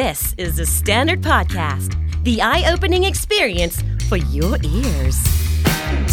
[0.00, 1.90] This is the Standard Podcast,
[2.24, 3.76] the eye opening experience
[4.08, 5.18] for your ears.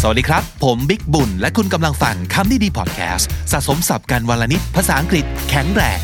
[0.00, 5.98] สวัสดีครับ ผมบิ๊กบุญ และคุณกำลังฟังคำนี้ดีพอดแคสต์สะสมศัพท์กันวันละนิดภาษาอังกฤษแข็งแรง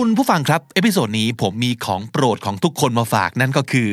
[0.00, 3.88] คุณผู้ฟังครับ episode นี้ผมมีของโปรดของทุกคนมาฝากนั่นก็คือ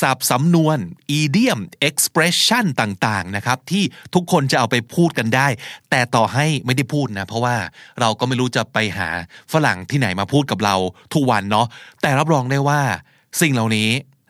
[0.00, 0.78] สับสำนวน
[1.20, 3.84] idiom expression ต่างๆนะครับที่
[4.14, 5.48] ทุกคนจะเอาไปพูดกันได้
[5.90, 7.56] แต่ต่อให้ไม่ได้พูดนะ เพราะว่า
[8.00, 9.08] เราก็ไม่รู้จะไปหา
[9.52, 10.76] ฝรั่งที่ไหนมาพูดกับเรา
[11.14, 11.66] ทุกวันเนาะ
[12.02, 12.80] แต่รับรองได้ว่า
[13.40, 13.88] สิ่งเหล่านี้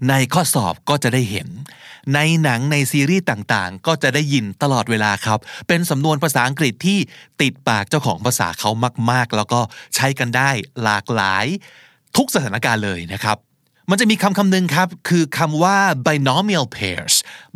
[0.08, 1.48] ในข้อสอบก็จะได้เห็น
[2.14, 5.38] ในหนังในซีรีส์ต่างๆ ก็จะได้ยินตลอดเวลาครับ
[5.68, 6.98] เป็นสำนวนภาษาอังกฤษที่
[7.40, 8.70] ติดปากเจ้าของภาษาเขา
[9.10, 9.60] มาก ๆ แล้วก็
[9.94, 10.50] ใช้กันได้
[10.82, 11.46] หลากหลาย
[12.16, 13.36] ทุกสถานการณ์เลยนะครับ
[13.90, 17.14] มันจะมีคำคำหนึ่งครับ คือคำว่า binomial pairs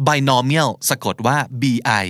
[0.08, 1.64] binomial สะกดว่า b
[2.04, 2.06] i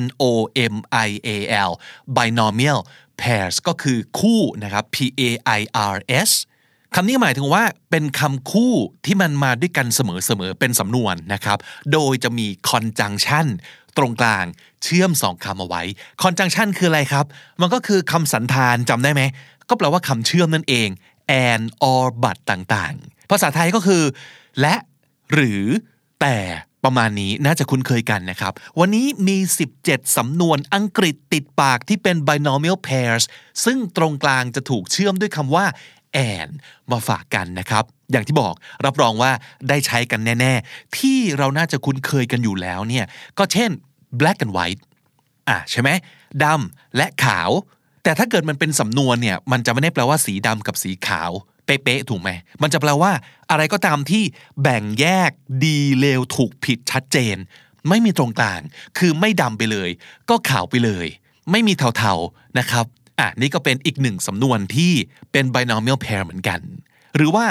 [0.00, 0.24] n o
[0.72, 0.74] m
[1.06, 1.30] i a
[1.68, 1.70] l
[2.16, 2.80] binomial
[3.20, 4.96] pairs ก็คือคู่นะครับ p
[5.28, 5.60] a i
[5.92, 5.96] r
[6.28, 6.30] s
[6.94, 10.00] คำนี้หมายถึงว่าเป็นคำคู่ที่มันมาด้วยกันเส
[10.40, 11.58] มอๆเป็นสำนวนนะครับ
[11.92, 13.46] โดยจะมี conjunction
[13.96, 14.44] ตรงกลาง
[14.82, 15.82] เชื่อมสองคำเอาไว้
[16.22, 17.24] conjunction คืออะไรครับ
[17.60, 19.22] มันก็คือคำสันธานจำได้ไหม
[19.68, 20.88] ก็แปลว่าคำเชื่อมนั่นเอง
[21.48, 24.02] and or but ต่างๆ ภาษาไทยก็คือ
[24.60, 24.74] และ
[25.32, 25.64] หรือ
[26.20, 26.36] แต่
[26.84, 29.38] ประมาณนี้น่าจะคุ้นเคยกันนะครับ วันนี้มี
[29.76, 33.24] 17 สำนวนอังกฤษติดปากที่เป็น binomial pairs
[33.64, 35.66] ซึ่งตรงกลางจะถูกเชื่อมด้วยคำว่า
[36.30, 36.50] and
[36.90, 38.54] มาฝากกันนะครับ อย่างที่บอก
[38.86, 39.32] รับรองว่า
[39.68, 43.04] ได้ใช้กันแน่ ๆ ที่เราน่าจะคุ้นเคยกันอยู่แล้วเนี่ย
[43.38, 43.70] ก็เช่น
[44.20, 44.82] black and white
[45.48, 45.90] อะใช่ไหม
[46.44, 47.50] ดำและขาว
[48.02, 51.30] แต่ถ้าเกิดมันเป็นสำนวนเนี่ย มันจะไม่ได้แปลว่าสีดำกับสีขาว
[51.64, 52.30] เป๊ะๆถูกไหม
[52.62, 53.12] มันจะแปลว่า
[53.50, 54.22] อะไรก็ตามที่
[54.62, 55.30] แบ่งแยก
[55.64, 57.36] ดีเลวถูกผิดชัดเจน
[57.88, 58.60] ไม่มีตรงกลาง
[58.98, 59.90] คือไม่ดำไปเลย
[60.30, 61.06] ก็ขาวไปเลย
[61.50, 62.86] ไม่มีเทาๆนะครับ
[63.18, 64.92] อะนี่ก็เป็นอีกหนึ่งสำนวนที่
[65.32, 66.60] เป็น binomial pair เหมือนกัน
[67.16, 67.46] หรือว่า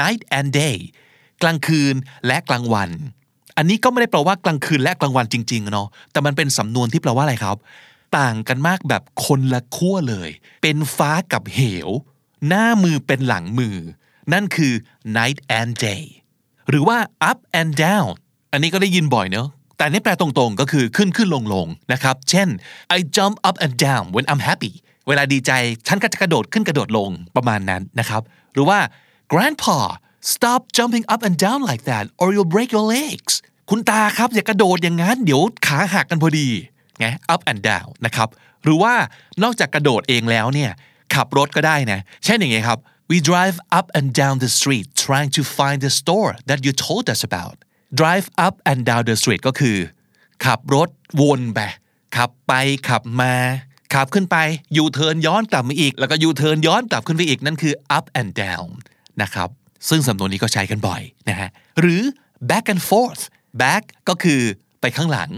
[0.00, 0.76] night and day
[1.42, 1.94] กลางคืน
[2.26, 2.90] และกลางวัน
[3.56, 7.56] อันนี้ก็ไม่ได้แปลว่ากลางคืนและกลางวันจริงๆเนาะแต่มันเป็นสำนวนที่แปลว่าอะไรครับ
[8.18, 10.30] ต่างกันมากแบบคนละขั้วเลย
[10.62, 11.88] เป็นฟ้ากับเหว
[12.48, 13.76] หน้ามือเป็นหลังมือ
[14.32, 14.72] นั่นคือ
[15.16, 16.04] night and day
[16.68, 16.98] หรือว่า
[17.30, 18.10] up and down
[18.52, 22.48] อันนี้ก็ได้ยินบ่อยเนอะแต่นี่แปลตรงๆก็คือขึ้นขึ้นลงลงนะครับ เช่น
[22.96, 24.74] I jump up and down when I'm happy
[25.08, 25.52] เวลาดีใจ
[25.86, 28.78] ฉันก็จะกระโดดขึ้นกระโดดลงประมาณนั้นนะครับ หรือว่า
[29.32, 29.78] grandpa
[30.32, 33.34] stop jumping up and down like that or you'll break your legs
[33.70, 36.48] คุณตาครับอย่ากระโดดอย่างนั้น เดี๋ยวขาหักกันพอดี
[36.98, 38.28] ไง up and down นะครับ
[38.64, 38.94] หรือว่า
[39.42, 40.70] นอกจากกระโดดเองแล้วเนี่ย
[41.14, 42.78] ขับรถก็ได้นะเช่นอย่างไงครับ
[43.10, 47.04] we drive up and down the street trying to find the store that you told
[47.12, 47.56] us about
[48.00, 49.76] drive up and down the street ก็คือ
[50.44, 50.88] ขับรถ
[51.20, 51.60] วนไป
[52.16, 52.52] ขับไป
[52.88, 53.34] ขับมา
[53.94, 54.36] ขับขึ้นไป
[54.76, 58.68] ยูเทิร์นย้อนกลับมาอีก แล้วก็ยูเทิร์นย้อนกลับขึ้นไปอีกนั่นคือ up and down
[59.22, 59.48] นะครับ
[59.88, 61.48] ซึ่งสำนวนนี้ก็ใช้กันบ่อยนะฮะ
[61.80, 62.02] หรือ
[62.50, 63.22] back and forth
[63.62, 64.40] back ก็คือ
[64.80, 65.30] ไปข้างหลัง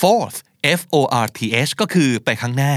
[0.00, 0.38] forth
[0.78, 2.74] F O R T H ก็คือไปข้างหน้า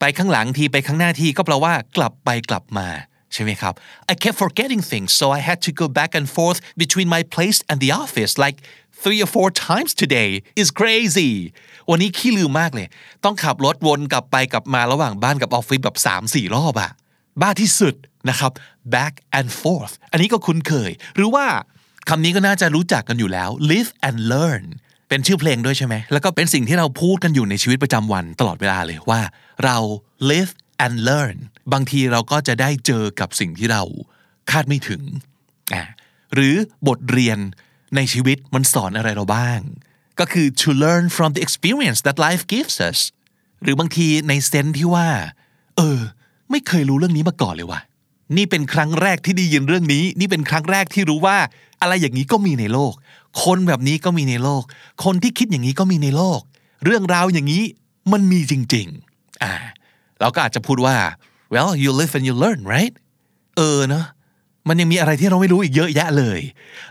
[0.00, 2.88] ไปข้างหลังทีไปข้างหน้าทีก็แปลว่ากลับไปกลับมา
[3.32, 3.74] ใช่ไหมครับ
[4.12, 7.58] I kept forgetting things so I had to go back and forth between my place
[7.70, 8.58] and the office like
[9.02, 10.30] three or four times today
[10.62, 11.32] is crazy
[11.90, 12.86] วันนี้ขี้ลืมมากเลย
[13.24, 15.96] ต้องขับรถวนกลับไปกลับมาระหว่างบ้านกับออฟฟิศแบบ
[16.26, 16.90] 3-4 รอบอะ
[17.40, 17.94] บ้าที่สุด
[18.28, 18.52] นะครับ
[18.94, 21.46] back and forth อันนี้ก็คุ้นเคย หรือว่า
[22.08, 24.64] คำนี้ก็น่าจะรู้จักกันอยู่แล้ว live and learn
[25.08, 29.20] เป็นชื่อเพลงด้วยใช่ไหม แล้วก็เป็นสิ่งที่เราพูดกันอยู่ในชีวิตประจำวันตลอดเวลาเลยว่า
[29.64, 29.76] เรา
[30.30, 30.52] live
[30.84, 31.36] and learn
[31.72, 33.82] บางทีเราก็จะได้เจอกับสิ่งที่เรา
[34.50, 35.02] คาดไม่ถึง
[36.34, 36.54] หรือ
[36.88, 37.38] บทเรียน
[37.96, 39.60] ในชีวิตมันสอนอะไรเราบ้าง
[40.20, 42.98] ก็คือ to learn from the experience that life gives us
[43.62, 45.08] หรือบางทีในเซนที่ว่า
[45.76, 45.98] เออ
[46.50, 47.80] ไม่เคยรู้เรื่องนี้มาก่อนเลยว่ะ
[48.36, 51.38] นี่เป็นครั้งแรกที่ได้ยินเรื่องนี้ นี่เป็นครั้งแรกที่รู้ว่า
[51.80, 52.92] อะไรอย่างนี้ก็มีในโลก
[53.44, 54.62] คนแบบนี้ก็มีในโลก
[55.04, 56.40] คนที่คิดอย่างนี้ก็มีในโลก
[56.84, 57.62] เรื่องราวอย่างนี้
[58.12, 59.52] มันมีจริง ๆ อ่า
[60.20, 60.96] เราก็อาจจะพูดว่า
[61.54, 62.94] well you live and you learn right
[63.56, 64.06] เออเนอะ
[64.68, 66.40] มันยังมีอะไรที่เราไม่รู้อีกเยอะแยะเลย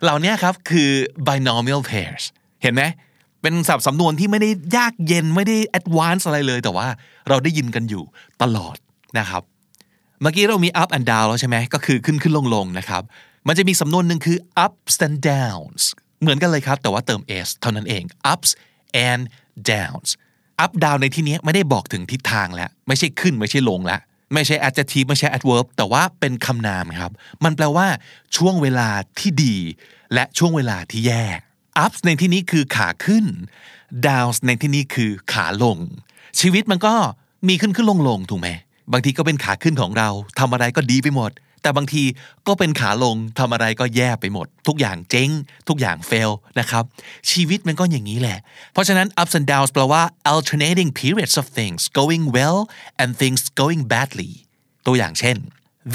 [0.04, 0.90] เหล่านี้ครับคือ
[1.28, 2.24] binomial pairs
[2.62, 2.84] เห็นไหม
[3.44, 6.88] เป็นศัพท์สำนวนที่ไม่ได้ยากเย็นไม่ได้ advanced อะไรเลย แต่ว่า
[7.30, 8.04] เราได้ยินกันอยู่
[8.42, 8.76] ตลอด
[9.20, 9.44] นะครับ
[10.22, 13.04] เมื่อกี้เรามี up and down แล้วใช่ไหมก็คือขึ้นขึ้นลงลงนะครับ
[13.48, 15.84] มันจะมีสำนวนหนึ่งคือ ups and downs
[16.22, 18.04] เหมือนกันเลยครับ แต่ว่าเติม s เท่านั้นเอง
[18.34, 18.52] ups
[19.10, 19.24] and
[19.72, 20.10] downs
[20.64, 24.00] up down ในที่นี้ไม่ได้บอกถึงทิศทางแล้ว ไม่ใช่ขึ้นไม่ใช่ลงแล้ว
[24.34, 27.12] ไม่ใช่ adjective ไม่ใช่ adverb แต่ว่าเป็นคำนามครับ
[27.44, 27.88] มันแปลว่า
[28.38, 28.90] ช่วงเวลา
[29.20, 29.56] ที่ดี
[30.14, 31.26] และช่วงเวลาที่แย่
[31.86, 33.26] ups ในที่นี้คือขาขึ้น
[34.08, 35.78] downs ในที่นี้คือขาลง
[36.40, 36.96] ชีวิตมันก็
[37.48, 38.50] มีขึ้นขึ้นลงลงถูกไหม
[38.92, 40.10] บางทีก็เป็นขาขึ้นของเรา
[40.40, 41.32] ทำอะไรก็ดีไปหมด
[41.62, 42.04] แต่บางที
[42.48, 45.30] ก็เป็นขาลงทำอะไรก็แย่ไปหมด ทุกอย่างเจ๊ง
[45.70, 46.84] ทุกอย่าง fail นะครับ
[47.32, 48.40] ชีวิตมันก็อย่างนี้แหละ
[48.74, 50.04] เพราะฉะนั้น ups and downs แปลว่า
[50.34, 52.60] alternating periods of things going well
[53.02, 54.32] and things going badly
[54.86, 55.38] ตัวอย่างเช่น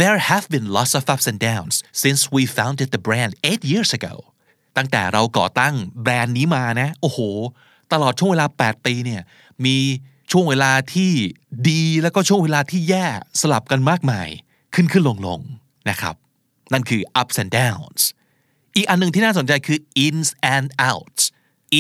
[0.01, 3.91] There have been lots of ups and downs since we founded the brand eight years
[3.99, 4.15] ago
[4.79, 7.19] ตั้งแต่เราก่อตั้งแบรนด์นี้มานะ โอ้โห
[7.93, 9.23] ตลอดช่วงเวลา 8 ปีเนี่ย
[9.65, 9.77] มี
[10.33, 11.13] ช่วงเวลาที่
[11.71, 13.07] ดีแล้วก็ช่วงเวลาที่แย่
[13.41, 14.29] สลับกันมากมาย
[14.75, 15.41] ขึ้นขึ้นลงลง
[15.91, 16.15] นะครับ
[16.73, 18.03] นั่นคือ ups and downs
[18.75, 21.23] อีกอันหนึ่งที่น่าสนใจคือ ins and outs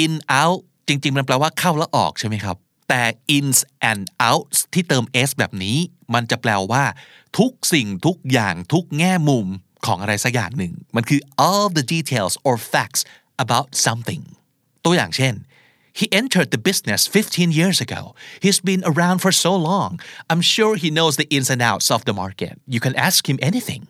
[0.02, 2.56] in out จริง ๆ มันแปลว่าเข้าและออกใช่ไหมครับ
[2.88, 3.02] แต่
[3.36, 3.58] ins
[3.90, 5.76] and outs ที่เติม s แบบนี้
[6.14, 6.84] มันจะแปลว่า
[7.38, 9.46] ทุกสิ่งทุกอย่างทุกแง่มุม
[9.86, 13.02] ของอะไรสักอย่างหนึ่ง มันคือ all the details or facts
[13.44, 14.22] about something
[14.84, 15.34] ตัวอย่างเช่น
[16.00, 18.14] He entered the business 15 years ago.
[18.44, 19.90] He's been around for so long.
[20.30, 22.54] I'm sure he knows the ins and outs of the market.
[22.74, 23.82] You can ask him anything.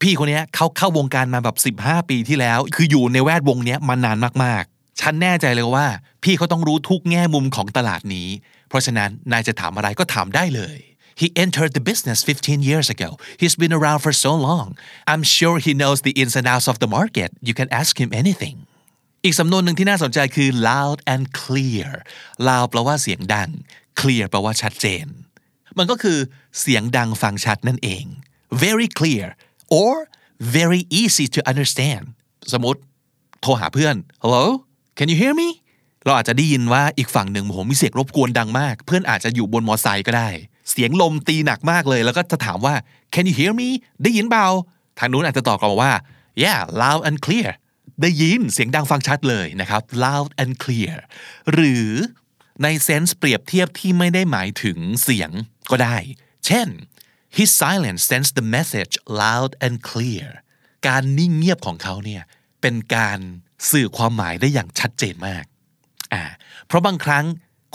[0.00, 5.86] พี่คนนี้เขาเข้าวงการมาแบบ 15 ปีที่แล้ว คืออยู่ในแวดวงนี้มานานมากๆ ฉันแน่ใจเลยว่า
[6.24, 8.28] พี่เขาต้องรู้ทุกแง่มุมของตลาดนี้
[8.68, 10.76] เพราะฉะนั้นนายจะถามอะไรก็ถามได้เลย
[11.14, 13.18] He entered the business 15 years ago.
[13.36, 14.76] He's been around for so long.
[15.06, 17.32] I'm sure he knows the ins and outs of the market.
[17.42, 18.56] You can ask him anything.
[19.24, 21.88] อีกสำนวนหนึ่งที่น่าสนใจคือ loud and clear
[22.48, 23.50] loud แปลว่าเสียงดัง
[24.00, 25.06] clear แปลว่าชัดเจน
[25.78, 26.18] มันก็คือ
[26.60, 28.04] เสียงดังฟังชัดนั่นเอง
[28.64, 29.26] very clear
[29.80, 29.92] or
[30.56, 32.04] very easy to understand
[32.52, 32.80] สมมติ
[33.42, 34.44] โทรหาเพื่อน hello
[34.98, 35.48] can you hear me
[36.04, 40.30] เราอาจจะได้ยินว่าอีกฝั่งหนึ่งผมมีเสียงรบกวนดังมาก เพื่อนอาจจะอยู่บนมอไซค์ก็ได้
[40.70, 42.74] เสียงลมตีหนักมากเลย แล้วก็จะถามว่า
[43.14, 43.68] can you hear me
[44.02, 44.46] ได้ยินเปล่า
[44.98, 45.92] ทางนู้นอาจจะตอบกลับมาว่า
[46.42, 47.50] yeah loud and clear
[48.02, 50.96] ได้ยินเสียงดังฟังชัดเลยนะครับ loud and clear
[51.52, 51.88] หรือ
[52.62, 55.30] ในเซนส์เปรียบเทียบที่ไม่ได้หมายถึงเสียง
[55.70, 55.96] ก็ได้
[56.46, 56.68] เช่น
[57.36, 60.28] his silence sends the message loud and clear
[60.86, 62.22] การนิ่งเงียบของเขาเนี่ย
[62.60, 63.18] เป็นการ
[63.70, 65.44] สื่อความหมายได้อย่างชัดเจนมาก
[66.12, 66.22] อ่า
[66.66, 67.24] เพราะบางครั้ง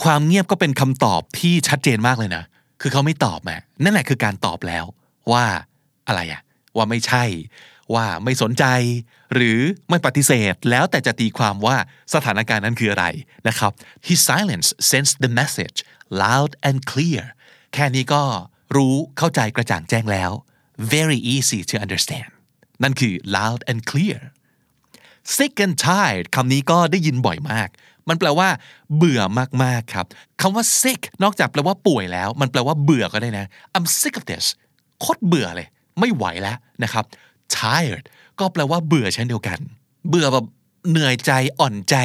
[0.02, 2.44] ความเงียบก็เป็นคำตอบที่ชัดเจนมากเลยนะ
[2.80, 3.50] คือเขาไม่ตอบม
[3.82, 4.84] นั่นแหละคือการตอบแล้ว
[5.32, 5.44] ว่า
[6.08, 6.42] อะไรอะ
[6.76, 7.24] ว่าไม่ใช่
[7.94, 8.64] ว่าไม่สนใจ
[9.34, 9.60] หรือ
[9.90, 11.76] ไม่ปฏิเสธแล้วแต่จะตีความว่า
[12.14, 13.06] สถานการณ์นั้นคืออะไร
[13.48, 13.72] นะครับ
[14.06, 15.78] His silence sends the message
[16.22, 17.22] loud and clear
[17.74, 18.22] แค่นี้ก็
[18.76, 20.30] รู้เข้าใจกระจ่างแจ้งแล้ว
[20.94, 22.30] very easy to understand
[22.82, 24.18] นั่นคือ loud and clear
[25.36, 27.68] sick and tired คำนี้ก็ได้ยินบ่อยมาก
[28.08, 28.48] มันแปลว่า
[28.96, 29.20] เบื่อ
[29.62, 30.06] มากๆครับ
[30.40, 33.46] คำว่า sick นอกจากแปลว่าป่วยแล้ว มันแปลว่าเบื่อก็ได้นะ
[33.76, 34.46] I'm sick of this
[35.00, 35.68] โคตรเบื่อเลย
[36.00, 37.04] ไม่ไหวแล้วนะครับ
[37.56, 38.04] tired
[38.38, 39.58] ก็แปลว่าเบื่อเช่นเดียวกัน
[40.08, 40.46] เบื่อแบบ
[40.90, 41.96] เหนื่อยใจอ่อนใจ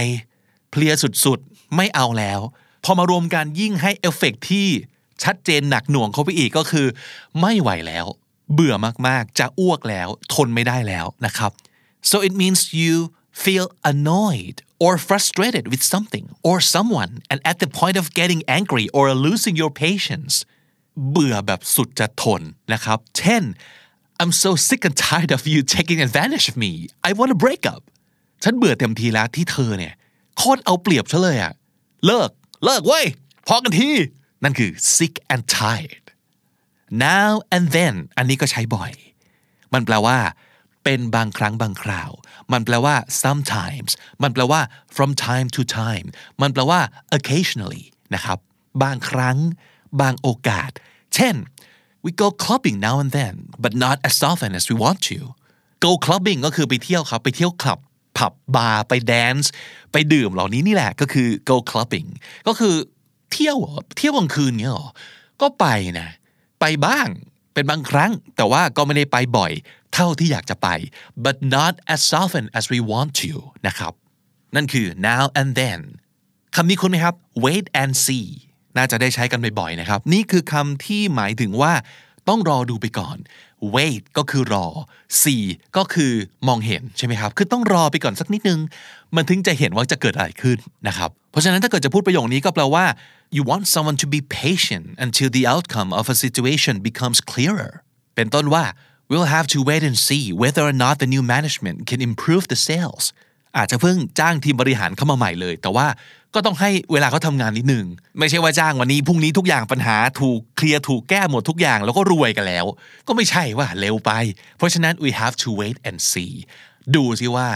[0.70, 0.94] เพลีย
[1.26, 2.40] สุดๆ ไม่เอาแล้ว
[2.84, 4.68] พอมารวมกันยิ่งให้เอฟเฟกที่
[5.24, 6.88] ชัดเจนหนักหน่วงเข้าไปอีกก็คือ
[7.42, 8.06] ไม่ไหวแล้ว
[8.54, 8.74] เบื่อ
[9.08, 11.52] มากๆ จะอ้วกแล้ว ทนไม่ได้แล้วนะครับ
[12.10, 12.96] so it means you
[13.44, 18.88] feel annoyed or frustrated with something or someone and at the point of getting angry
[18.98, 20.34] or losing your patience
[21.12, 22.42] เบื่อแบบสุดจะทน
[22.74, 23.44] นะครับเช่น
[24.22, 26.72] I'm so sick and tired of you taking advantage of me
[27.08, 27.82] I want to break up
[28.44, 29.94] ฉันเบื่อเต็มทีแล้วที่เธอเนี่ย
[30.38, 31.54] โคตรเอาเปรียบฉันเลยอะ
[32.06, 32.30] เลิก
[32.66, 33.06] เลิกเว้ย
[33.48, 33.90] พอกันที
[34.44, 36.06] นั่นคือ sick and tired
[37.08, 38.92] now and then อันนี้ก็ใช้บ่อย
[39.74, 40.18] มันแปลว่า
[40.84, 42.12] เป็นบางครั้งบางคราว
[42.52, 43.92] มันแปลว่า sometimes
[44.24, 44.62] มันแปลว่า
[44.96, 46.08] from time to time
[46.42, 46.80] มันแปลว่า
[47.18, 47.84] occasionally
[48.16, 48.38] นะครับ
[48.84, 49.38] บางครั้ง
[50.02, 50.72] บางโอกาส
[51.16, 51.36] เช่น
[52.06, 55.20] we go clubbing now and then but not as often as we want to
[55.86, 57.80] go clubbing ก็คือไปเที่ยวครับ ไปเที่ยวคลับ
[58.18, 59.52] ผับบาร์ ไปแดนซ์
[59.92, 62.10] ไปดื่มเหล่านี้นี่แหละ ก็คือ go clubbing
[62.48, 62.76] ก็คือ
[63.32, 63.58] เที่ยว
[63.98, 64.90] เที่ยวกลางคืนเงี้ยหรอ
[65.42, 65.66] ก็ไป
[66.00, 66.10] นะ
[66.60, 67.08] ไปบ้าง
[67.54, 69.52] เป็นบางครั้ง แต่ว่าก็ไม่ได้ไปบ่อย
[69.94, 70.68] เท่าที่อยากจะไป
[71.26, 73.34] but not as often as we want to
[73.68, 73.94] นะครับ
[74.56, 75.82] นั่นคือ now and then
[76.56, 78.28] คำนี้คุณไหมครับ wait and see
[78.78, 81.74] น่าจะได้ใช้กันบ่อยๆนะครับ นี่คือคำที่หมายถึงว่า
[82.30, 83.18] ต้องรอดูไปก่อน
[83.76, 84.68] wait ก็คือรอ
[85.22, 85.44] see
[85.78, 86.12] ก็คือ
[86.48, 88.60] มองเห็นใช่ไหมครับ คือต้องรอไปก่อนสักนิดนึง
[89.16, 90.58] มันถึงจะเห็นว่าจะเกิดอะไรขึ้น
[90.88, 92.86] นะครับ เพราะฉะนั้นถ้าเกิดจะพูดประโยคนี้ก็แปลว่า
[93.36, 97.74] you want someone to be patient until the outcome of a situation becomes clearer
[98.16, 98.64] เป็นต้นว่า
[99.14, 102.60] we'll have to wait and see whether or not the new management can improve the
[102.68, 103.06] sales
[103.58, 105.88] อาจจะเพิ่งจ้างทีมบริหารเข้ามาใหม่เลย แต่ว่า
[106.36, 107.86] ก็ต้องให้เวลาเขาทำงานนิดนึง
[108.20, 112.66] ไม่ใช่ว่าจ้างวันนี้พรุ่งนี้ทุกอย่างปัญหาถูกเคลียร์ถูกแก้หมดทุกอย่างแล้วก็รวยกันแล้ว
[113.08, 114.12] ก็ไม่ใช่ว่าเร็วไป
[114.58, 116.34] เพราะฉะนั้น we have to wait and see
[116.96, 117.50] ดูสิว่า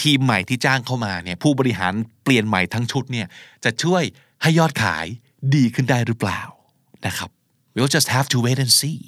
[0.00, 1.92] ทีมใหม่ที่จ้างเข้ามาเนี่ยผู้บริหาร
[2.24, 3.26] เปลี่ยนใหม่ทั้งชุดเนี่ย
[3.64, 4.02] จะช่วย
[4.42, 5.06] ให้ยอดขาย
[5.54, 6.40] ดีขึ้นได้หรือเปล่า
[7.06, 7.30] นะครับ
[7.74, 8.98] we'll just have to wait and see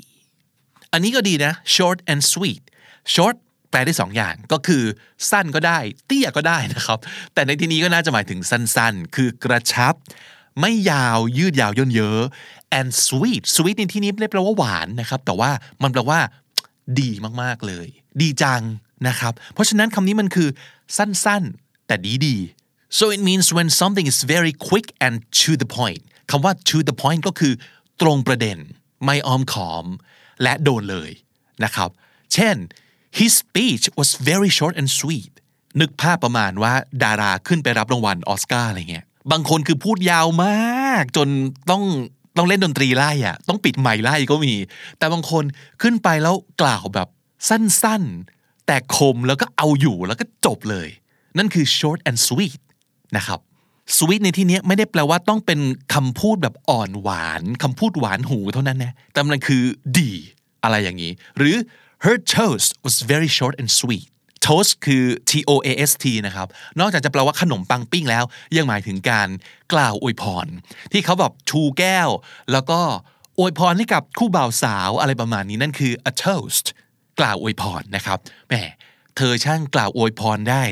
[0.93, 2.63] อันนี้ก็ดีนะ short and sweet
[3.15, 3.37] short
[3.71, 4.83] แปลได้สองอย่างก็คือ
[5.31, 6.99] สั้นก็ได้ เตี้ยก็ได้นะครับ
[7.35, 9.95] แต่ในที่นี้ก็น่าจะหมายถึงสั้นๆ คือกระชับ
[10.61, 12.21] ไม่ยาวยืดยาวย่นเยอะ
[12.79, 15.51] and sweet sweet ในที่นี้ไม่ได้แปลว่าหวานนะครับ แต่ว่า
[15.83, 16.21] มันแปลว่า
[17.01, 17.11] ดี
[17.43, 17.87] มากๆเลย
[18.21, 18.63] ดีจัง
[19.09, 20.49] นะครับ เพราะฉะนั้นคำนี้มันคือ
[20.97, 22.37] สั้นๆ แต่ดีดี
[22.99, 26.97] so it means when something is very quick and to the point คำว่า to the
[27.03, 27.53] point ก็คือ
[28.01, 28.59] ตรงประเด็น
[29.05, 29.87] ไม่อ้อมขอม
[30.43, 31.11] และโดนเลย
[31.65, 31.91] นะครับ
[32.35, 32.57] เช่น
[33.19, 35.33] his speech was very short and sweet
[35.81, 36.73] นึกภาพประมาณว่า
[37.05, 41.29] ดาราขึ้นไปรับรางวัลออสการ์อะไรเงี้ย บางคนคือพูดยาวมาก จน
[41.71, 41.83] ต้อง
[42.37, 44.55] ต้องเล่นดนตรีไล่อะต้องปิดไมค์ไล่ก็มี
[44.99, 45.45] แต่บางคน
[45.83, 47.09] ขึ้นไปแล้วกล่าวแบบ
[47.49, 50.89] สั้นๆ แต่คมแล้วก็เอาอยู่แล้วก็จบเลย
[51.39, 52.61] นั่นคือ short and sweet
[53.17, 53.41] นะครับ
[53.97, 55.61] sweet ในที่นี้ไม่ได้แปลว่าต้องเป็น
[55.95, 59.63] คำพูดแบบอ่อนหวานคำพูดหวานหูเท่านั้นนะแต่มันคือ
[59.99, 60.13] ดี
[60.65, 61.57] อะไรอย่างนี้ หรือ
[62.05, 64.07] her toast was very short and sweet
[64.47, 66.49] toast คือ T O A S T นะครับ
[66.81, 68.25] นอกจากจะแปลว่าขนมปังปิ้งแล้ว
[68.57, 69.29] ยังหมายถึงการ
[69.73, 70.47] กล่าวอวยพร
[70.93, 72.09] ที่เขาแบบชูแก้ว
[72.53, 72.81] แล้วก็
[73.39, 76.67] อวยพรให้กับคู่บ่าวสาวอะไรประมาณนี้นั่นคือ a toast
[77.21, 78.19] กล่าวอวยพรนะครับ
[78.49, 78.55] แหม
[79.17, 80.63] เธอช่างกล่าวอวยพรได้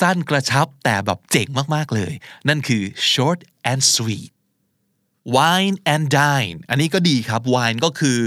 [0.00, 2.12] สั้นกระชับแต่แบบเจ๋งมากๆเลย
[2.48, 2.82] นั่นคือ
[3.12, 3.38] short
[3.70, 4.30] and sweet
[5.36, 8.18] wine and dine อันนี้ก็ดีครับ wine ก็คือ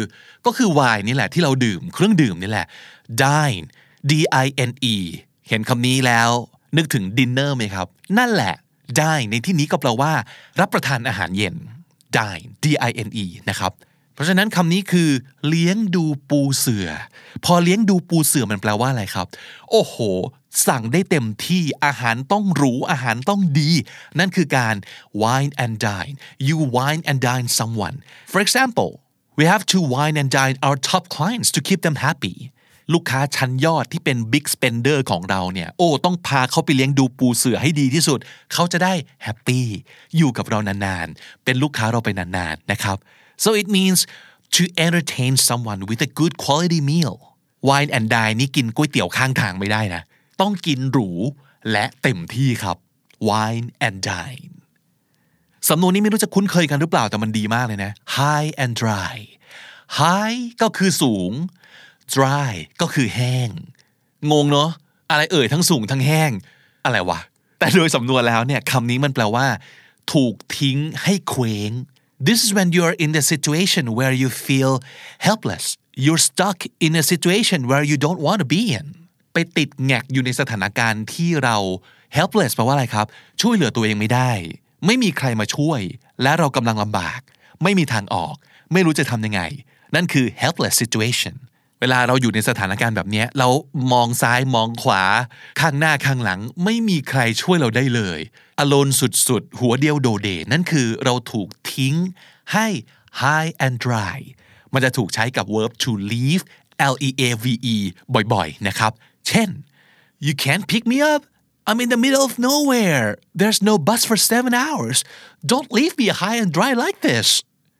[0.46, 2.67] ก็คือ wine นี่แหละที่เราดื่มเครื่องดื่มนี่แหละ
[3.24, 3.65] dine
[4.10, 4.12] D
[4.43, 4.96] I N E
[5.50, 6.29] เห็นคำนี้แล้ว
[6.77, 8.55] นึกถึง dinner ไหมครับ นั่นแหละ
[9.00, 10.13] dine ในที่นี้ก็แปลว่า
[10.60, 11.55] รับประทานอาหารเย็น
[12.17, 13.72] dine D I N E นะครับ
[14.13, 15.10] เพราะฉะนั้นคำนี้คือ
[15.48, 16.88] เลี้ยงดูปูเสือ
[17.46, 19.27] พอเลี้ยงดูปูเสือมันแปลว่าอะไรครับ
[19.72, 19.96] โอ้โห
[20.67, 23.72] สั่งได้เต็มที่อาหารต้องหรูอาหารต้องดี
[24.20, 24.75] นั่นคือการ
[25.22, 26.15] wine and dine
[26.48, 27.98] you wine and dine someone
[28.32, 28.91] for example
[29.38, 32.36] we have to wine and dine our top clients to keep them happy
[32.93, 38.20] ลูกค้าชั้นยอดที่เป็น big spender ของเราเนี่ย โอ้ ต้องพาเขาไปเลี้ยงดูปูเสือให้ดีที่สุด
[38.53, 38.93] เขาจะได้
[39.24, 39.65] แฮปปี้
[40.17, 42.98] อยู่กับเรานานๆ เป็นลูกค้าเราไปนานๆ นะครับ
[43.43, 44.00] so it means
[44.55, 47.15] to entertain someone with a good quality meal
[47.69, 50.01] wine and dine นี่กินก๋วยเตี๋ยวข้างทางไม่ได้นะ
[50.41, 51.09] ต้องกินหรู
[51.71, 52.77] และเต็มที่ครับ
[53.29, 54.53] wine and dine
[55.69, 59.15] สำนวนนี้ไม่รู้จะคุ้นเคยกันหรือเปล่าแต่มันดีมากเลยนะ high and dry
[60.00, 61.31] high ก็คือสูง
[62.15, 63.50] dry ก็คือแห้ง
[64.31, 64.69] งงเนาะ
[65.09, 66.31] อะไรเอ่ยทั้งสูงทั้งแห้ง
[66.85, 67.19] อะไรวะ
[67.59, 69.45] แต่โดยสำนวนแล้วเนี่ยคำนี้มันแปลว่า
[70.13, 71.71] ถูกทิ้งให้เคว้ง
[72.29, 74.73] This is when you're in the situation where you feel
[75.27, 75.65] helpless
[76.05, 78.85] you're stuck in a situation where you don't want to be in
[79.33, 81.57] ไปติดแงกอยู่ในสถานการณ์ที่เรา
[82.17, 83.07] helpless แปลว่าอะไรครับ
[83.41, 84.31] ช่วยเหลือตัวเองไม่ได้
[84.85, 85.81] ไม่มีใครมาช่วย
[86.21, 87.19] และเรากำลังลำบาก
[87.63, 88.35] ไม่มีทางออก
[88.71, 89.41] ไม่รู้จะทำยังไง
[89.95, 91.35] นั่นคือ helpless situation
[91.83, 93.49] เวลาเราอยู่ในสถานการณ์แบบนี้เรา
[93.91, 95.03] มองซ้ายมองขวา
[95.61, 98.19] ข้างหน้าข้างหลัง ไม่มีใครช่วยเราได้เลย
[98.59, 101.95] อโลนสุดๆ หัวเดียวโดเด นั่นคือเราถูกทิ้ง
[102.53, 102.67] ให้
[103.21, 104.17] high and dry
[104.73, 106.43] มันจะถูกใช้กับ verb to leave
[106.93, 107.75] L E A V E
[108.33, 108.91] บ่อยๆ นะครับ
[109.27, 109.49] เช่น
[110.25, 111.21] you can't pick me up
[111.69, 113.07] I'm in the middle of nowhere
[113.39, 114.97] there's no bus for seven hours
[115.51, 117.27] don't leave me high and dry like this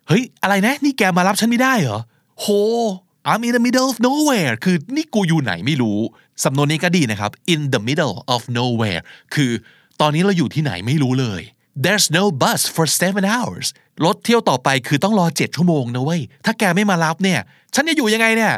[0.08, 2.00] เฮ้ย อะไรนะ นี่แกมารับฉันไม่ได้เหรอ
[2.42, 2.48] โห
[3.32, 6.00] I'm in the middle of nowhere คือนี่กูอยู่ไหนไม่รู้
[6.44, 9.02] สำนวนนี้ก็ดีนะครับ in the middle of nowhere
[9.34, 9.52] คือ
[10.02, 11.42] ตอนนี้เราอยู่ที่ไหนไม่รู้เลย
[11.86, 13.68] there's no bus for seven hours
[14.06, 17.40] รถเที่ยวต่อไปคือต้องรอ 7 ชั่วโมงนะเว้ย ถ้าแกไม่มารับเนี่ย
[17.76, 18.54] ฉันจะอยู่ยังไงเนี่ย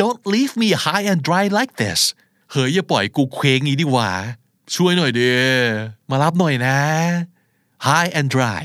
[0.00, 2.00] don't leave me high and dry like this
[2.52, 4.10] เฮ้ยอย่าปล่อยกูเคว้งงี้ดีกว่า
[4.74, 5.66] ช่วยหน่อยเด้อ
[6.10, 6.76] มารับหน่อยนะ
[7.86, 8.64] high and dry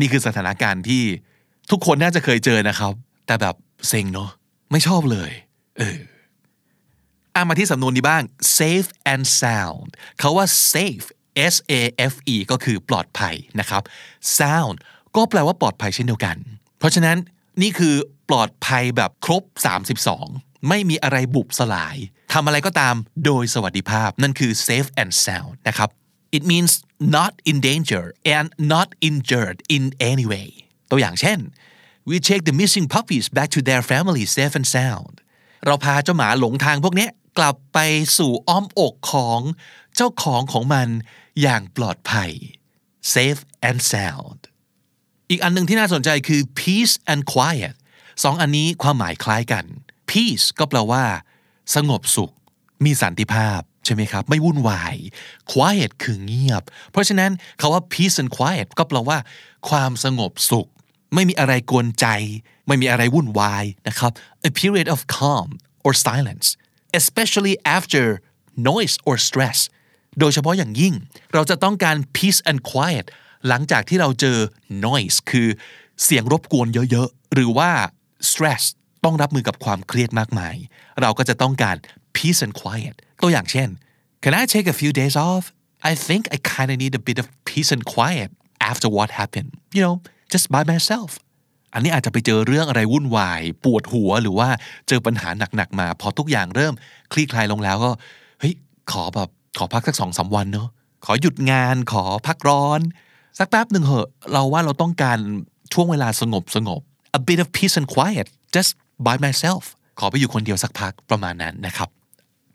[0.00, 1.04] นี่คือสถานการณ์ที่
[1.70, 2.92] ทุกคนน่าจะเคยเจอนะครับ
[3.26, 3.54] แต่แบบ
[3.88, 4.30] เซ็งเนาะ
[4.70, 5.30] ไม่ชอบเลย
[5.78, 5.98] เออ
[7.36, 8.22] อามาที่สำนวนนี้บ้าง
[8.58, 11.06] safe and sound เขาว่า safe
[11.54, 13.82] S A F E ก็คือปลอดภัยนะครับ
[14.38, 14.76] sound
[15.16, 16.36] ก็แปลว่าปลอดภัยเช่นเดียวกัน
[16.78, 17.18] เพราะฉะนั้น
[17.62, 17.94] นี่คือ
[18.28, 19.42] ปลอดภัยแบบครบ
[20.06, 21.96] 32 ไม่มีอะไรบุบสลาย
[22.32, 22.94] ทำอะไรก็ตาม
[23.24, 25.88] โดยสวัสดิภาพนั่นคือ safe and sound นะครับ
[26.36, 26.72] it means
[27.16, 28.04] not in danger
[28.36, 30.48] and not injured in any way
[30.90, 31.38] ตัวอย่างเช่น
[32.10, 35.14] we take the missing puppies back to their family safe and sound
[35.66, 37.08] เราพาเจ้าหมาหลงทางพวกนี้
[37.38, 37.78] กลับไป
[38.18, 39.40] สู่อ้อมอกของ
[39.96, 40.88] เจ้าของของมัน
[41.42, 42.30] อย่างปลอดภัย
[43.14, 44.40] safe and sound
[45.30, 47.74] อีกอันหนึ่งที่น่าสนใจคือ peace and quiet
[48.22, 49.64] สองอันนี้ความหมายคล้ายกัน
[50.10, 51.04] peace ก็แปลว่า
[51.74, 52.32] สงบสุข
[52.84, 54.96] มีสันติภาพใช่ไหมครับ ไม่วุ่นวาย
[55.52, 57.30] quiet คือเงียบ เพราะฉะนั้น
[57.60, 59.18] คาว่า peace and quiet ก็แปลว่า
[59.68, 60.68] ความสงบสุข
[61.14, 62.06] ไม่มีอะไรกวนใจ
[62.66, 64.12] ไม่มีอะไรวุ่นวายนะครับ
[64.48, 65.48] a period of calm
[65.84, 66.46] or silence
[67.00, 68.04] especially after
[68.70, 69.58] noise or stress
[70.18, 70.94] โดยเฉพาะอย่างยิ่ง
[71.32, 73.06] เราจะต้องการ peace and quiet
[73.48, 74.38] หลังจากที่เราเจอ
[74.86, 75.48] noise คือ
[76.04, 77.70] เสียงรบกวนเยอะๆ หรือว่า
[78.30, 78.64] stress
[79.04, 80.56] ต้องรับมือกับความเครียดมากมาย
[81.00, 81.76] เราก็จะต้องการ
[82.16, 83.68] peace and quiet ตัวอย่างเช่น
[84.22, 85.44] Can I take a few days off
[85.90, 88.30] I think I kind of need a bit of peace and quiet
[88.70, 89.96] after what happened you know
[90.34, 91.10] just by myself
[91.74, 94.48] อันนี้อาจจะไปเจอเรื่องอะไรวุ่นวาย ปวดหัวหรือว่า
[94.88, 96.74] เจอปัญหาหนักๆมา พอทุกอย่างเริ่ม
[97.12, 97.90] คลี่คลายลงแล้วก็
[98.40, 98.54] เฮ้ย
[98.92, 100.68] ขอแบบขอพักสักสองสาวันเนอะ
[101.04, 102.80] ขอหยุดงานขอพักร้อน
[103.38, 105.18] สักแป๊บหนึ่งเหอะ เราว่าเราต้องการ
[105.72, 106.80] ช่วงเวลาสงบสงบ
[107.18, 108.70] a bit of peace and quiet just
[109.06, 109.64] by myself
[109.98, 111.88] ขอไปอยู่คนเดียวสักพักประมาณนั้นนะครับ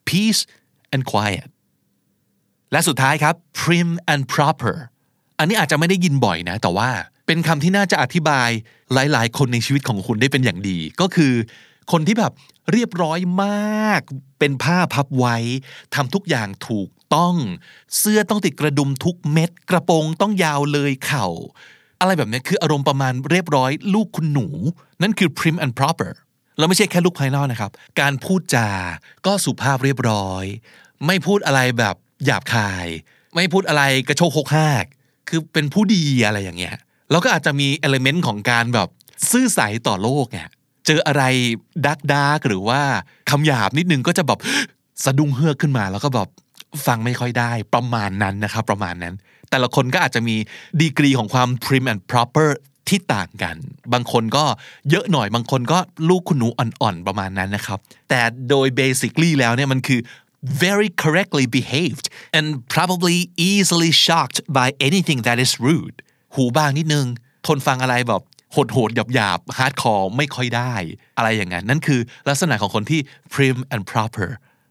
[0.08, 0.42] peace
[0.94, 1.48] and quiet
[2.72, 4.76] และสุดท้ายครับ prim and proper
[5.40, 6.90] อันนี้อาจจะไม่ได้ยินบ่อยนะ แต่ว่า
[7.32, 8.50] เป็นคำที่น่าจะอธิบาย
[8.94, 11.34] หลาย ๆ คนในชีวิตของคุณได้เป็นอย่างดี ก็คือ
[11.92, 12.34] คนที่แบบ
[12.72, 14.02] เรียบร้อยมาก
[14.40, 15.38] เป็นผ้าพับไว้
[15.96, 17.36] ทำทุกอย่างถูกต้อง
[17.98, 21.28] เสื้อต้องติดกระดุมทุกเม็ด กระโปรงต้องยาวเลยเข่า
[22.00, 24.48] อะไรแบบนี้คืออารมณ์ประมาณเรียบร้อย ลูกคุณหนู
[25.02, 26.12] นั่นคือ prim and proper
[26.58, 27.72] แล้วไม่ใช่แค่ลูกภายนอกนะครับ
[28.02, 28.70] การพูดจา
[29.26, 30.44] ก็สุภาพเรียบร้อย
[31.06, 31.96] ไม่พูดอะไรแบบ
[32.26, 32.88] หยาบคาย
[33.36, 34.86] ไม่พูดอะไรกระโชกโคกหาก
[35.28, 36.78] คือเป็นผู้ดีอะไรอย่างเงี้ย
[37.12, 38.90] แล้วก็อาจจะมีเอลเมนต์ของการแบบ
[39.32, 40.48] ซื่อใสต่อโลกเนี่ย
[40.88, 41.24] เจออะไร
[41.86, 42.82] ดักดักหรือว่า
[43.30, 44.40] คำหยาบนิดนึงก็จะแบบ
[45.04, 46.30] สะดุ้งเฮือกขึ้นมา แล้วก็แบบ
[46.86, 49.16] ฟังไม่ค่อยได้ประมาณนั้นนะครับประมาณนั้น
[49.50, 50.36] แต่ละคนก็อาจจะมี
[50.82, 52.50] ดีกรีของความ prim and proper
[52.90, 53.56] ที่ต่างกัน
[53.94, 54.46] บางคนก็
[54.90, 60.00] เยอะหน่อยบางคนก็ลูกคุณหนูอ่อนๆประมาณนั้นนะครับ แต่โดย basically แล้วเนี่ยมันคือ
[60.64, 62.06] very correctly behaved
[62.38, 63.18] and probably
[63.50, 65.98] easily shocked by anything that is rude
[66.36, 67.06] หูบางนิดนึง
[67.48, 68.22] ทนฟังอะไรแบบ
[68.52, 70.74] โหดๆหยาบๆ hardcore ไม่ค่อยได้
[71.18, 72.00] อะไรอย่างนั้นนั่นคือ
[72.30, 73.02] ลักษณะของคนที่
[73.34, 74.30] prim and proper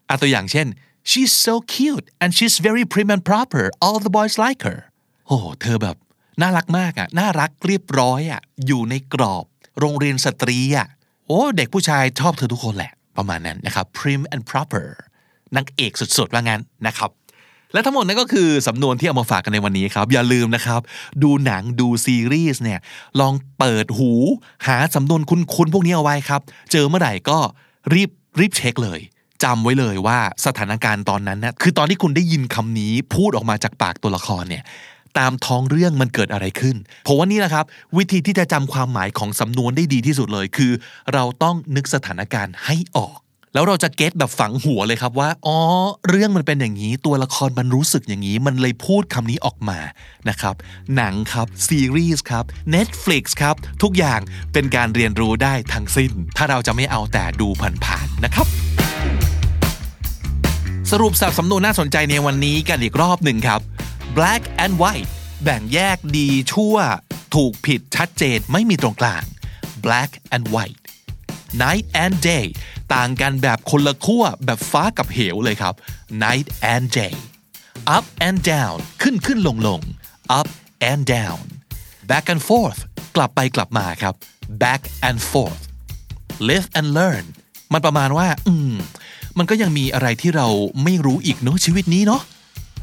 [0.09, 0.67] อาตัวอย่างเช่น
[1.11, 4.81] she's so cute and she's very prim and proper all the boys like her
[5.27, 5.97] โอ้เธอแบบ
[6.41, 9.45] น่ารักมากอะ น่ารักเรียบร้อยอะ อยู่ในกรอบ
[9.81, 10.89] โรงเรียนสตรีอะ
[11.27, 14.87] โอ้เด็กผู้ชายชอบเธอทุกคนแหละ ประมาณนั้นนะครับ prim and proper
[15.57, 17.11] นางเอกสุดๆว่างั้นนะครับ
[17.73, 20.81] และทั้งหมดนั้นก็คือสำนวนที่เอามาฝากกันในวันนี้ครับ อย่าลืมนะครับ
[21.23, 22.81] ดูหนังดูซีรีส์เนี่ย
[23.21, 24.13] ลองเปิดหู
[24.67, 26.41] หาสำนวนคุ้นๆพวกนี้เอาไว้ครับ
[26.73, 27.39] เจอเมื่อไหร่ก็
[27.95, 29.01] รีบรีบเช็คเลย
[29.45, 34.65] จำไว้เลยว่าสถานการณ์ตอนนั้นนะคือตอนที่คุณได้ยินคำนี้พูดออกมาจากปากตัวละครเนี่ย
[35.19, 36.77] ตามท้องเรื่องมันเกิดอะไรขึ้น
[37.07, 37.65] ผมว่านี่แหละครับ
[37.99, 40.73] วิธีที่จะจำความหมายของสำนวนได้ดีที่สุดเลยคือ
[41.13, 43.19] เราต้องนึกสถานการณ์ให้ออก
[43.55, 45.57] แล้วเราจะเก็ตแบบฝังหัวเลยครับว่าอ๋อ
[46.09, 49.79] เรื่องมันเป็นอย่างนี้ ตัวละครมันรู้สึกอย่างนี้ มันเลยพูดคำนี้ออกมา
[50.29, 50.55] นะครับ
[50.97, 54.21] หนังครับซีรีส์ครับ Netflix ครับ ทุกอย่าง
[54.53, 57.49] เป็นการเรียนรู้ได้ทั้งสิ้น ถ้าเราจะไม่เอาแต่ดู
[57.85, 58.47] ผ่านๆนะครับ
[60.91, 63.61] สรุปสับสำนวนน่าสนใจในวันนี้กันอีกรอบหนึ่งครับ
[64.17, 65.11] black and white
[65.43, 66.77] แบ่งแยกดีชั่ว
[67.35, 69.23] ถูกผิดชัดเจนไม่มีตรงกลาง
[69.85, 70.78] black and white
[71.65, 72.47] night and day
[72.95, 75.75] ต่างกันแบบคนละขั้วแบบฟ้ากับเหวเลยครับ
[76.25, 77.17] night and day
[77.97, 79.81] up and down ขึ้นขึ้นลงลง
[80.39, 80.49] up
[80.91, 81.41] and down
[82.11, 82.81] back and forth
[83.17, 84.15] กลับไปกลับมาครับ
[84.63, 85.63] back and forth
[86.49, 87.25] live and learn
[87.73, 88.75] มันประมาณว่า อืม
[89.39, 90.49] มันก็ยังมีอะไรที่เรา
[90.83, 92.23] ไม่รู้อีกเนาะชีวิตนี้เนาะ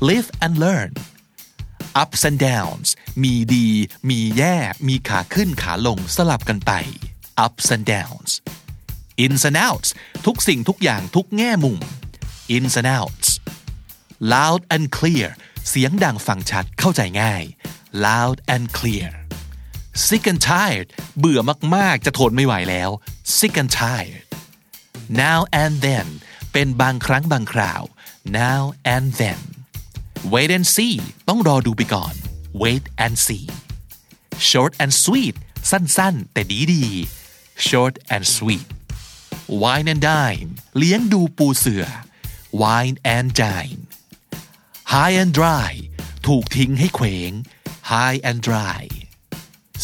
[0.09, 0.91] live and learn
[2.01, 2.89] ups and downs
[3.23, 3.67] มีดี
[4.09, 4.55] มีแย่
[4.87, 6.71] มีขาขึ้นขาลงสลับกันไป
[7.45, 8.31] ups and downs
[9.23, 9.89] ins and outs
[10.25, 11.79] ทุกสิ่งทุกอย่างทุกแง่มุม
[12.55, 13.29] ins and outs
[14.33, 15.29] loud and clear
[15.69, 17.43] เสียงดังฟังชัดเข้าใจง่าย
[18.05, 19.09] loud and clear
[20.05, 20.87] sick and tired
[21.19, 21.39] เบื่อ
[21.75, 22.89] มากๆ จะทนไม่ไหวแล้ว
[23.37, 24.25] sick and tired
[25.23, 26.07] now and then
[26.53, 27.83] เป็นบางครั้งบางคราว
[28.41, 28.61] now
[28.95, 29.41] and then
[30.33, 30.95] wait and see
[31.27, 32.13] ต้องรอดูไปก่อน
[32.61, 33.45] wait and see
[34.49, 35.35] short and sweet
[35.71, 36.41] สั้นๆ แต่
[36.73, 38.67] ดีๆ short and sweet
[39.47, 41.85] wine and dine เลี้ยงดูปูเสือ
[42.61, 43.79] wine and dine
[44.93, 45.71] high and dry
[46.27, 47.31] ถูกทิ้งให้เคว้ง
[47.91, 48.81] high and dry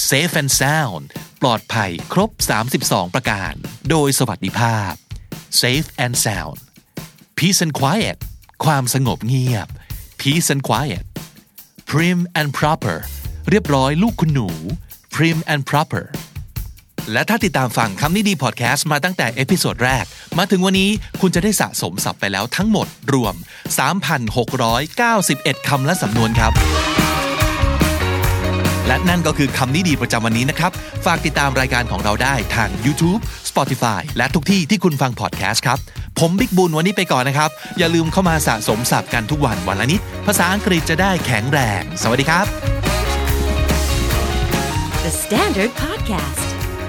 [0.09, 1.05] safe and sound
[1.41, 2.29] ปลอดภัยครบ
[2.77, 3.53] 32 ประการ
[3.89, 4.91] โดยสวัสดิภาพ
[5.61, 6.57] safe and sound
[7.37, 8.17] peace and quiet
[8.65, 9.67] ความสงบเงียบ
[10.21, 11.05] peace and quiet
[11.89, 12.97] prim and proper
[13.49, 14.49] เรียบร้อยลูกคุณหนู
[15.15, 16.05] prim and proper
[17.11, 20.05] และถ้าติดตามฟังคำนี้ดีพอดแคสต์มาตั้งแต่ episode แรก
[20.37, 20.89] มาถึงวันนี้
[21.21, 23.35] คุณจะได้สะสมศัพท์ไปแล้วทั้งหมดรวม
[24.71, 26.51] 3,691 คำและสำนวนครับ
[28.87, 30.71] และนั่นก็คือคำนี้ดีประจำวันนี้นะครับ
[31.05, 35.79] ฝากติดตามรายการของเราได้ทาง YouTube Spotify และทุกที่ที่คุณฟังพอดแคสต์ครับ
[36.19, 42.45] ผมบิ๊กบุญวันนี้ไปก่อนนะครับ อย่าลืมเข้ามาสะสมศัพท์กันทุกวันวันละนิด ภาษาอังกฤษจะได้แข็งแรง สวัสดีครับ
[45.05, 46.50] The Standard Podcast,